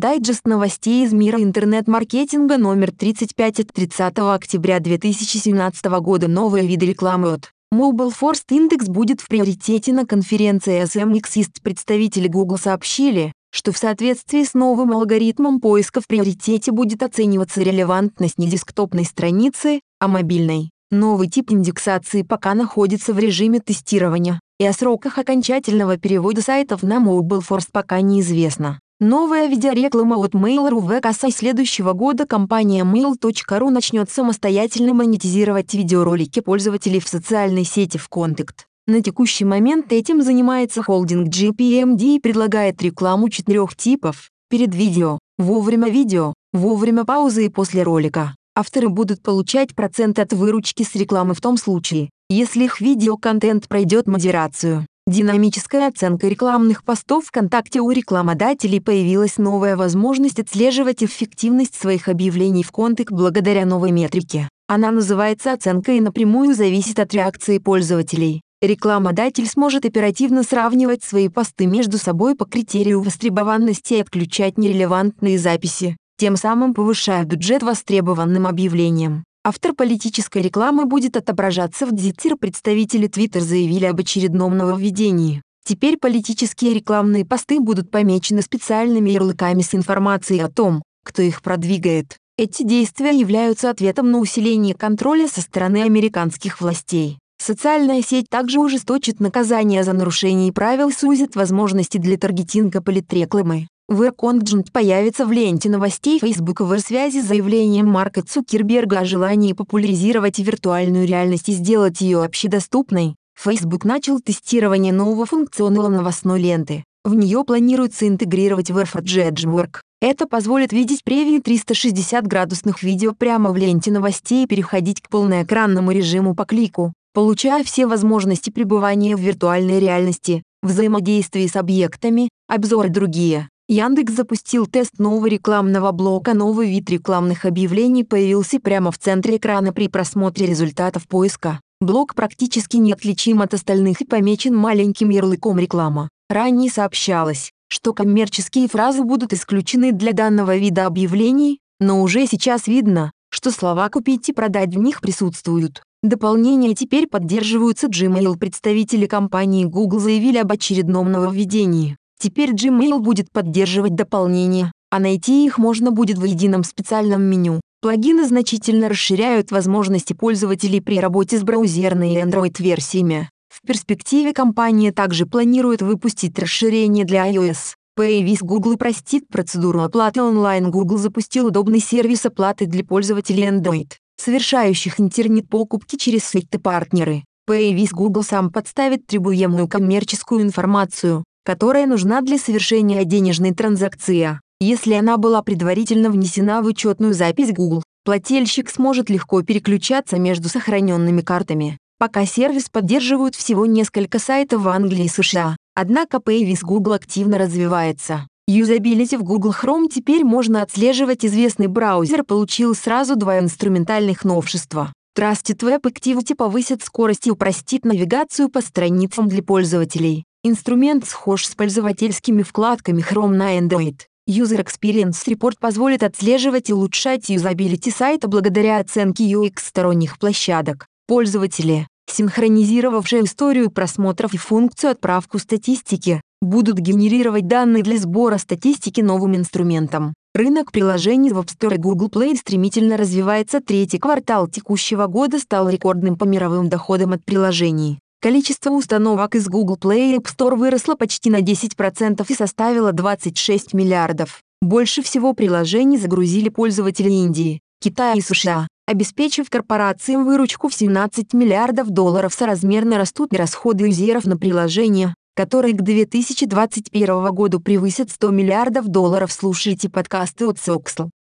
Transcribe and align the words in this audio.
Дайджест 0.00 0.46
новостей 0.46 1.04
из 1.04 1.12
мира 1.12 1.42
интернет-маркетинга 1.42 2.56
номер 2.56 2.90
35 2.90 3.60
от 3.60 3.66
30 3.74 4.18
октября 4.18 4.80
2017 4.80 5.84
года. 6.00 6.26
Новые 6.26 6.66
виды 6.66 6.86
рекламы 6.86 7.34
от 7.34 7.52
Mobile 7.70 8.10
First 8.18 8.46
Index 8.50 8.90
будет 8.90 9.20
в 9.20 9.28
приоритете 9.28 9.92
на 9.92 10.06
конференции 10.06 10.82
SMX 10.84 11.24
East. 11.36 11.60
Представители 11.62 12.28
Google 12.28 12.56
сообщили, 12.56 13.34
что 13.52 13.72
в 13.72 13.76
соответствии 13.76 14.42
с 14.42 14.54
новым 14.54 14.92
алгоритмом 14.92 15.60
поиска 15.60 16.00
в 16.00 16.06
приоритете 16.06 16.72
будет 16.72 17.02
оцениваться 17.02 17.60
релевантность 17.60 18.38
не 18.38 18.48
десктопной 18.48 19.04
страницы, 19.04 19.82
а 19.98 20.08
мобильной. 20.08 20.70
Новый 20.90 21.28
тип 21.28 21.52
индексации 21.52 22.22
пока 22.22 22.54
находится 22.54 23.12
в 23.12 23.18
режиме 23.18 23.60
тестирования, 23.60 24.40
и 24.58 24.64
о 24.64 24.72
сроках 24.72 25.18
окончательного 25.18 25.98
перевода 25.98 26.40
сайтов 26.40 26.82
на 26.82 27.04
Mobile 27.04 27.42
First 27.46 27.68
пока 27.70 28.00
неизвестно. 28.00 28.80
Новая 29.02 29.46
видеореклама 29.46 30.16
от 30.16 30.34
Mail.ru 30.34 30.78
в 30.78 31.00
конце 31.00 31.30
следующего 31.30 31.94
года 31.94 32.26
компания 32.26 32.84
Mail.ru 32.84 33.70
начнет 33.70 34.10
самостоятельно 34.10 34.92
монетизировать 34.92 35.72
видеоролики 35.72 36.40
пользователей 36.40 37.00
в 37.00 37.08
социальной 37.08 37.64
сети 37.64 37.96
ВКонтакт. 37.96 38.66
На 38.86 39.02
текущий 39.02 39.46
момент 39.46 39.90
этим 39.90 40.20
занимается 40.20 40.82
холдинг 40.82 41.28
GPMD 41.28 42.16
и 42.16 42.20
предлагает 42.20 42.82
рекламу 42.82 43.30
четырех 43.30 43.74
типов– 43.74 44.28
перед 44.50 44.74
видео, 44.74 45.18
вовремя 45.38 45.88
видео, 45.88 46.34
вовремя 46.52 47.04
паузы 47.06 47.46
и 47.46 47.48
после 47.48 47.82
ролика. 47.82 48.34
Авторы 48.54 48.90
будут 48.90 49.22
получать 49.22 49.74
процент 49.74 50.18
от 50.18 50.34
выручки 50.34 50.82
с 50.82 50.94
рекламы 50.94 51.32
в 51.32 51.40
том 51.40 51.56
случае, 51.56 52.10
если 52.28 52.64
их 52.64 52.82
видеоконтент 52.82 53.66
пройдет 53.66 54.06
модерацию. 54.06 54.84
Динамическая 55.06 55.88
оценка 55.88 56.28
рекламных 56.28 56.84
постов 56.84 57.26
ВКонтакте 57.26 57.80
у 57.80 57.90
рекламодателей 57.90 58.80
появилась 58.80 59.38
новая 59.38 59.76
возможность 59.76 60.38
отслеживать 60.38 61.02
эффективность 61.02 61.74
своих 61.74 62.08
объявлений 62.08 62.62
в 62.62 62.70
контакт 62.70 63.10
благодаря 63.10 63.66
новой 63.66 63.90
метрике. 63.90 64.48
Она 64.68 64.92
называется 64.92 65.52
оценка 65.52 65.92
и 65.92 66.00
напрямую 66.00 66.54
зависит 66.54 67.00
от 67.00 67.12
реакции 67.12 67.58
пользователей. 67.58 68.42
Рекламодатель 68.62 69.48
сможет 69.48 69.86
оперативно 69.86 70.42
сравнивать 70.42 71.02
свои 71.02 71.28
посты 71.28 71.66
между 71.66 71.98
собой 71.98 72.36
по 72.36 72.44
критерию 72.44 73.00
востребованности 73.00 73.94
и 73.94 74.00
отключать 74.00 74.58
нерелевантные 74.58 75.38
записи, 75.38 75.96
тем 76.18 76.36
самым 76.36 76.74
повышая 76.74 77.24
бюджет 77.24 77.62
востребованным 77.62 78.46
объявлениям. 78.46 79.24
Автор 79.52 79.74
политической 79.74 80.42
рекламы 80.42 80.84
будет 80.84 81.16
отображаться 81.16 81.84
в 81.84 81.90
Дзитер. 81.90 82.36
Представители 82.36 83.08
Twitter 83.08 83.40
заявили 83.40 83.84
об 83.84 83.98
очередном 83.98 84.56
нововведении. 84.56 85.42
Теперь 85.66 85.96
политические 85.96 86.72
рекламные 86.72 87.24
посты 87.24 87.58
будут 87.58 87.90
помечены 87.90 88.42
специальными 88.42 89.10
ярлыками 89.10 89.62
с 89.62 89.74
информацией 89.74 90.38
о 90.38 90.48
том, 90.48 90.84
кто 91.04 91.22
их 91.22 91.42
продвигает. 91.42 92.16
Эти 92.38 92.62
действия 92.62 93.10
являются 93.10 93.70
ответом 93.70 94.12
на 94.12 94.18
усиление 94.18 94.76
контроля 94.76 95.26
со 95.26 95.40
стороны 95.40 95.82
американских 95.82 96.60
властей. 96.60 97.18
Социальная 97.42 98.02
сеть 98.02 98.26
также 98.30 98.60
ужесточит 98.60 99.18
наказание 99.18 99.82
за 99.82 99.94
нарушение 99.94 100.52
правил 100.52 100.90
и 100.90 100.92
сузит 100.92 101.34
возможности 101.34 101.98
для 101.98 102.16
таргетинга 102.16 102.80
политрекламы. 102.80 103.66
Вэконджент 103.90 104.70
появится 104.70 105.26
в 105.26 105.32
ленте 105.32 105.68
новостей 105.68 106.20
Facebook 106.20 106.60
в 106.60 106.78
связи 106.78 107.20
с 107.20 107.26
заявлением 107.26 107.88
Марка 107.88 108.22
Цукерберга 108.22 109.00
о 109.00 109.04
желании 109.04 109.52
популяризировать 109.52 110.38
виртуальную 110.38 111.08
реальность 111.08 111.48
и 111.48 111.52
сделать 111.52 112.00
ее 112.00 112.22
общедоступной. 112.22 113.16
Facebook 113.36 113.84
начал 113.84 114.20
тестирование 114.20 114.92
нового 114.92 115.26
функционала 115.26 115.88
новостной 115.88 116.40
ленты. 116.40 116.84
В 117.02 117.16
нее 117.16 117.42
планируется 117.42 118.06
интегрировать 118.06 118.70
WordFed 118.70 119.32
Edgework. 119.32 119.80
Это 120.00 120.28
позволит 120.28 120.72
видеть 120.72 121.02
превью 121.02 121.42
360 121.42 122.24
градусных 122.28 122.84
видео 122.84 123.12
прямо 123.12 123.50
в 123.50 123.56
ленте 123.56 123.90
новостей 123.90 124.44
и 124.44 124.46
переходить 124.46 125.00
к 125.00 125.08
полноэкранному 125.08 125.90
режиму 125.90 126.36
по 126.36 126.44
клику, 126.44 126.92
получая 127.12 127.64
все 127.64 127.88
возможности 127.88 128.50
пребывания 128.50 129.16
в 129.16 129.20
виртуальной 129.20 129.80
реальности, 129.80 130.44
взаимодействии 130.62 131.48
с 131.48 131.56
объектами, 131.56 132.28
обзоры 132.46 132.88
другие. 132.88 133.48
Яндекс 133.72 134.14
запустил 134.14 134.66
тест 134.66 134.98
нового 134.98 135.26
рекламного 135.26 135.92
блока. 135.92 136.34
Новый 136.34 136.68
вид 136.68 136.90
рекламных 136.90 137.44
объявлений 137.44 138.02
появился 138.02 138.58
прямо 138.58 138.90
в 138.90 138.98
центре 138.98 139.36
экрана 139.36 139.72
при 139.72 139.86
просмотре 139.86 140.44
результатов 140.44 141.06
поиска. 141.06 141.60
Блок 141.80 142.16
практически 142.16 142.78
неотличим 142.78 143.40
от 143.42 143.54
остальных 143.54 144.00
и 144.00 144.04
помечен 144.04 144.56
маленьким 144.56 145.10
ярлыком 145.10 145.60
реклама. 145.60 146.08
Ранее 146.28 146.68
сообщалось, 146.68 147.52
что 147.68 147.94
коммерческие 147.94 148.66
фразы 148.66 149.04
будут 149.04 149.32
исключены 149.32 149.92
для 149.92 150.14
данного 150.14 150.56
вида 150.56 150.86
объявлений, 150.86 151.60
но 151.78 152.02
уже 152.02 152.26
сейчас 152.26 152.66
видно, 152.66 153.12
что 153.30 153.52
слова 153.52 153.88
«купить» 153.88 154.28
и 154.28 154.32
«продать» 154.32 154.74
в 154.74 154.80
них 154.80 155.00
присутствуют. 155.00 155.84
Дополнения 156.02 156.74
теперь 156.74 157.06
поддерживаются 157.06 157.86
Gmail. 157.86 158.36
Представители 158.36 159.06
компании 159.06 159.64
Google 159.64 160.00
заявили 160.00 160.38
об 160.38 160.50
очередном 160.50 161.12
нововведении. 161.12 161.99
Теперь 162.20 162.52
Gmail 162.52 162.98
будет 162.98 163.32
поддерживать 163.32 163.94
дополнения, 163.94 164.72
а 164.90 164.98
найти 164.98 165.46
их 165.46 165.56
можно 165.56 165.90
будет 165.90 166.18
в 166.18 166.24
едином 166.24 166.64
специальном 166.64 167.22
меню. 167.22 167.62
Плагины 167.80 168.26
значительно 168.26 168.90
расширяют 168.90 169.50
возможности 169.50 170.12
пользователей 170.12 170.82
при 170.82 171.00
работе 171.00 171.38
с 171.38 171.42
браузерной 171.42 172.12
и 172.12 172.18
Android-версиями. 172.18 173.30
В 173.48 173.66
перспективе 173.66 174.34
компания 174.34 174.92
также 174.92 175.24
планирует 175.24 175.80
выпустить 175.80 176.38
расширение 176.38 177.06
для 177.06 177.26
iOS. 177.32 177.74
Появись 177.96 178.42
Google 178.42 178.76
простит 178.76 179.26
процедуру 179.28 179.80
оплаты 179.80 180.20
онлайн. 180.22 180.70
Google 180.70 180.98
запустил 180.98 181.46
удобный 181.46 181.80
сервис 181.80 182.26
оплаты 182.26 182.66
для 182.66 182.84
пользователей 182.84 183.48
Android, 183.48 183.92
совершающих 184.18 185.00
интернет-покупки 185.00 185.96
через 185.96 186.24
сайты-партнеры. 186.24 187.24
Появись 187.46 187.92
Google 187.92 188.24
сам 188.24 188.50
подставит 188.50 189.06
требуемую 189.06 189.68
коммерческую 189.68 190.42
информацию, 190.42 191.24
которая 191.50 191.84
нужна 191.88 192.20
для 192.20 192.38
совершения 192.38 193.02
денежной 193.02 193.52
транзакции. 193.52 194.38
Если 194.60 194.92
она 194.92 195.16
была 195.16 195.42
предварительно 195.42 196.08
внесена 196.08 196.62
в 196.62 196.66
учетную 196.66 197.12
запись 197.12 197.52
Google, 197.52 197.82
плательщик 198.04 198.70
сможет 198.70 199.10
легко 199.10 199.42
переключаться 199.42 200.16
между 200.16 200.48
сохраненными 200.48 201.22
картами. 201.22 201.76
Пока 201.98 202.24
сервис 202.24 202.68
поддерживают 202.68 203.34
всего 203.34 203.66
несколько 203.66 204.20
сайтов 204.20 204.62
в 204.62 204.68
Англии 204.68 205.06
и 205.06 205.08
США, 205.08 205.56
однако 205.74 206.18
Pavis 206.18 206.60
Google 206.62 206.92
активно 206.92 207.36
развивается. 207.36 208.28
Юзабилити 208.46 209.16
в 209.16 209.24
Google 209.24 209.52
Chrome 209.60 209.88
теперь 209.92 210.22
можно 210.22 210.62
отслеживать 210.62 211.24
известный 211.24 211.66
браузер 211.66 212.22
получил 212.22 212.76
сразу 212.76 213.16
два 213.16 213.40
инструментальных 213.40 214.24
новшества. 214.24 214.92
Trusted 215.18 215.58
Web 215.64 215.80
Activity 215.80 216.36
повысит 216.36 216.84
скорость 216.84 217.26
и 217.26 217.32
упростит 217.32 217.84
навигацию 217.84 218.50
по 218.50 218.60
страницам 218.60 219.26
для 219.26 219.42
пользователей. 219.42 220.22
Инструмент 220.42 221.04
схож 221.04 221.44
с 221.44 221.54
пользовательскими 221.54 222.42
вкладками 222.42 223.02
Chrome 223.02 223.34
на 223.34 223.58
Android. 223.58 224.06
User 224.26 224.64
Experience 224.64 225.26
Report 225.26 225.52
позволит 225.60 226.02
отслеживать 226.02 226.70
и 226.70 226.72
улучшать 226.72 227.28
юзабилити 227.28 227.90
сайта 227.90 228.26
благодаря 228.26 228.78
оценке 228.78 229.30
UX 229.30 229.58
сторонних 229.58 230.18
площадок. 230.18 230.86
Пользователи, 231.06 231.86
синхронизировавшие 232.10 233.24
историю 233.24 233.70
просмотров 233.70 234.32
и 234.32 234.38
функцию 234.38 234.92
отправку 234.92 235.38
статистики, 235.38 236.22
будут 236.40 236.78
генерировать 236.78 237.46
данные 237.46 237.82
для 237.82 237.98
сбора 237.98 238.38
статистики 238.38 239.02
новым 239.02 239.36
инструментом. 239.36 240.14
Рынок 240.34 240.72
приложений 240.72 241.32
в 241.32 241.38
App 241.40 241.48
Store 241.48 241.74
и 241.74 241.78
Google 241.78 242.08
Play 242.08 242.34
стремительно 242.36 242.96
развивается. 242.96 243.60
Третий 243.60 243.98
квартал 243.98 244.48
текущего 244.48 245.06
года 245.06 245.38
стал 245.38 245.68
рекордным 245.68 246.16
по 246.16 246.24
мировым 246.24 246.70
доходам 246.70 247.12
от 247.12 247.26
приложений. 247.26 247.98
Количество 248.22 248.70
установок 248.72 249.34
из 249.34 249.48
Google 249.48 249.78
Play 249.78 250.12
и 250.12 250.18
App 250.18 250.26
Store 250.26 250.54
выросло 250.54 250.94
почти 250.94 251.30
на 251.30 251.40
10% 251.40 252.22
и 252.28 252.34
составило 252.34 252.92
26 252.92 253.72
миллиардов. 253.72 254.42
Больше 254.60 255.02
всего 255.02 255.32
приложений 255.32 255.96
загрузили 255.96 256.50
пользователи 256.50 257.08
Индии, 257.08 257.60
Китая 257.80 258.12
и 258.12 258.20
США, 258.20 258.68
обеспечив 258.86 259.48
корпорациям 259.48 260.26
выручку 260.26 260.68
в 260.68 260.74
17 260.74 261.32
миллиардов 261.32 261.88
долларов. 261.88 262.34
Соразмерно 262.34 262.98
растут 262.98 263.32
и 263.32 263.38
расходы 263.38 263.86
юзеров 263.86 264.26
на 264.26 264.36
приложения, 264.36 265.14
которые 265.34 265.72
к 265.74 265.80
2021 265.80 267.34
году 267.34 267.58
превысят 267.58 268.10
100 268.10 268.30
миллиардов 268.32 268.88
долларов. 268.88 269.32
Слушайте 269.32 269.88
подкасты 269.88 270.46
от 270.46 270.58
Soxl. 270.58 271.08